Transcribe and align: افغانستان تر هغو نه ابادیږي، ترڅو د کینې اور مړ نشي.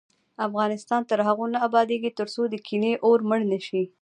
افغانستان 0.47 1.01
تر 1.09 1.19
هغو 1.27 1.45
نه 1.53 1.59
ابادیږي، 1.67 2.11
ترڅو 2.19 2.41
د 2.49 2.55
کینې 2.67 2.93
اور 3.05 3.19
مړ 3.29 3.39
نشي. 3.51 3.83